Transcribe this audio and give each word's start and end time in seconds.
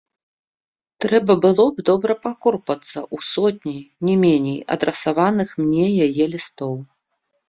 Трэба 1.03 1.33
было 1.43 1.65
б 1.73 1.83
добра 1.89 2.15
пакорпацца 2.23 2.97
ў 3.01 3.17
сотні, 3.33 3.73
не 4.09 4.15
меней, 4.23 4.55
адрасаваных 4.77 5.49
мне 5.63 5.85
яе 6.07 6.25
лістоў. 6.33 6.73